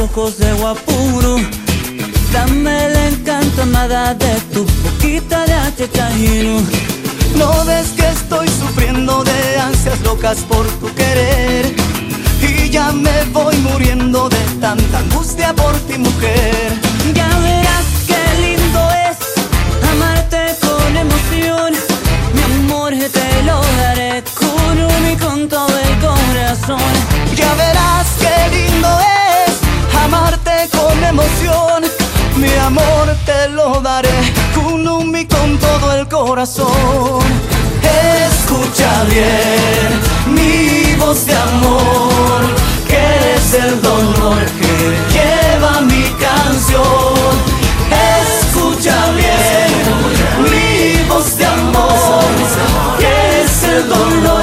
ojos 0.00 0.38
de 0.38 0.52
guapuro. 0.54 1.36
Dame 2.32 2.86
el 2.86 2.96
encanto, 3.14 3.62
amada, 3.62 4.14
de 4.14 4.34
tu 4.52 4.64
boquita 4.84 5.44
de 5.44 5.52
achechajino. 5.52 6.60
No 7.36 7.64
ves 7.64 7.88
que 7.96 8.08
estoy 8.08 8.48
sufriendo 8.48 9.24
de 9.24 9.58
ansias 9.60 10.00
locas 10.02 10.38
por 10.48 10.66
tu 10.80 10.92
querer. 10.94 11.74
Y 12.40 12.70
ya 12.70 12.92
me 12.92 13.24
voy 13.32 13.56
muriendo 13.58 14.28
de 14.28 14.42
tanta 14.60 14.98
angustia 14.98 15.54
por 15.54 15.74
ti, 15.86 15.98
mujer. 15.98 16.51
Emoción. 31.12 31.82
Mi 32.36 32.52
amor 32.54 33.14
te 33.26 33.48
lo 33.50 33.80
daré 33.80 34.08
y 35.14 35.26
con 35.26 35.58
todo 35.58 35.92
el 35.94 36.08
corazón. 36.08 37.20
Escucha 38.26 39.04
bien 39.10 39.90
mi 40.34 40.94
voz 40.96 41.26
de 41.26 41.34
amor, 41.34 42.40
que 42.88 43.34
es 43.34 43.54
el 43.54 43.80
dolor 43.82 44.42
que 44.60 44.74
lleva 45.14 45.80
mi 45.82 46.04
canción. 46.26 47.32
Escucha 48.22 48.96
bien 49.20 49.72
mi 50.50 51.08
voz 51.08 51.36
de 51.36 51.46
amor, 51.46 52.24
que 52.98 53.42
es 53.42 53.62
el 53.64 53.88
dolor 53.88 54.41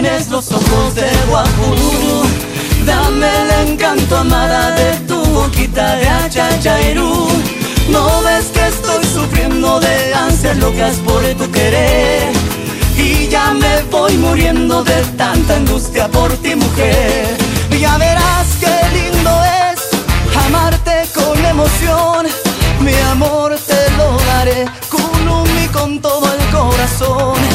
tienes 0.00 0.28
los 0.28 0.52
ojos 0.52 0.94
de 0.94 1.10
guapurú. 1.28 2.22
Dame 2.86 3.26
el 3.42 3.68
encanto, 3.68 4.18
amada, 4.18 4.70
de 4.76 4.92
tu 5.08 5.20
boquita 5.24 5.96
de 5.96 6.08
achachairú. 6.08 7.26
No 7.88 8.22
ves 8.22 8.46
que 8.54 8.64
estoy 8.68 9.04
sufriendo 9.04 9.80
de 9.80 10.14
ansias 10.14 10.56
locas 10.58 10.96
por 10.98 11.22
tu 11.34 11.50
querer. 11.50 12.32
Y 12.96 13.26
ya 13.26 13.52
me 13.52 13.82
voy 13.90 14.16
muriendo 14.18 14.84
de 14.84 15.02
tanta 15.16 15.56
angustia 15.56 16.06
por 16.08 16.30
ti, 16.42 16.54
mujer. 16.54 17.36
Ya 17.80 17.96
verás 17.98 18.46
qué 18.60 18.76
lindo 18.96 19.30
es 19.42 19.80
amarte 20.46 21.08
con 21.12 21.44
emoción. 21.44 22.26
Mi 22.80 22.94
amor 23.10 23.56
te 23.66 23.90
lo 23.96 24.16
daré 24.26 24.64
con 24.88 25.28
un 25.28 25.48
y 25.64 25.66
con 25.68 26.00
todo 26.00 26.32
el 26.32 26.44
corazón. 26.54 27.47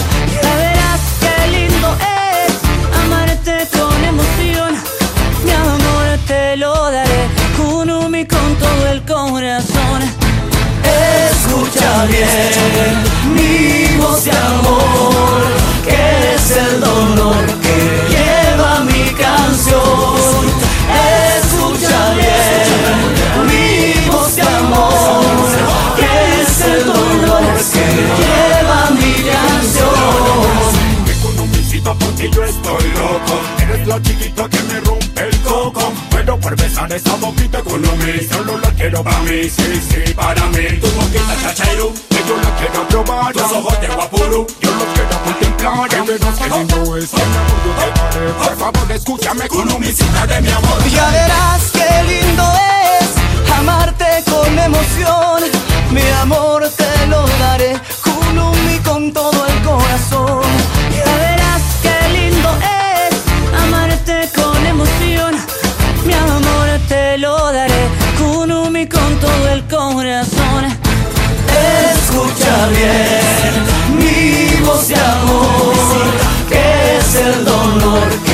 Bien 12.08 13.04
mi 13.36 13.98
voz 13.98 14.26
de 14.26 14.32
amor, 14.32 15.42
que 15.84 16.36
es 16.36 16.52
el 16.52 16.80
dolor 16.80 17.46
que 17.62 17.78
lleva 18.14 18.82
mi 18.82 19.10
canción. 19.12 20.44
Escucha 21.38 22.14
bien 22.14 23.48
mi 23.48 24.10
voz 24.12 24.36
de 24.36 24.42
amor, 24.42 25.24
que 25.96 26.42
es 26.42 26.62
el 26.62 26.86
dolor 26.86 27.44
que 27.74 27.86
lleva 28.20 28.90
mi 28.92 29.14
canción. 29.32 30.44
Economicita 31.18 31.94
porque 31.94 32.30
yo 32.30 32.44
estoy 32.44 32.92
loco 32.92 33.40
Eres 33.62 33.88
la 33.88 34.02
chiquita 34.02 34.50
por 36.44 36.56
besar 36.58 36.92
esa 36.92 37.16
boquita 37.16 37.62
con 37.64 37.84
economy 37.84 38.28
Solo 38.30 38.58
la 38.60 38.70
quiero 38.72 39.04
para 39.04 39.20
mí, 39.22 39.44
sí, 39.50 39.82
sí, 39.90 40.14
para 40.14 40.46
mí 40.48 40.78
Tu 40.82 40.88
boquita 40.92 41.36
chachairu, 41.42 41.94
que 42.10 42.22
yo 42.28 42.38
la 42.38 42.56
quiero 42.58 42.88
probar. 42.90 43.34
Tus 43.34 43.44
ojos 43.44 43.82
de 43.82 43.88
guapuru, 43.88 44.48
yo 44.62 44.72
los 44.72 44.88
quiero 44.94 45.24
contemplar 45.24 45.90
Que 45.90 46.02
verás 46.02 46.38
que 46.38 46.50
lindo 46.50 46.98
es, 46.98 47.10
que 47.10 47.18
me 47.18 48.34
Por 48.34 48.58
favor 48.58 48.92
escúchame, 48.92 49.48
con 49.48 49.62
economicita 49.62 50.28
de 50.28 50.42
mi 50.42 50.50
amor 50.50 50.84
Ya 50.94 51.10
verás 51.10 51.72
que 51.72 52.04
lindo 52.04 52.44
es, 53.00 53.52
amarte 53.58 54.24
con 54.30 54.60
emoción. 54.60 55.44
Mi 55.92 56.10
amor 56.22 56.70
bien, 72.68 74.00
vivos 74.00 74.88
de 74.88 74.96
amor, 74.96 76.06
que 76.50 76.98
es 76.98 77.16
el 77.16 77.46
dolor 77.46 78.10
que 78.26 78.33